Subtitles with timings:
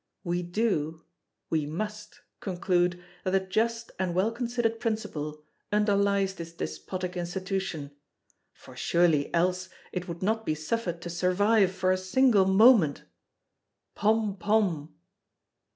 [0.23, 1.03] We do,
[1.51, 7.91] we must, conclude that a just and well considered principle underlies this despotic Institution;
[8.51, 13.03] for surely, else, it would not be suffered to survive for a single moment!
[13.93, 14.37] Pom!
[14.37, 14.95] Pom!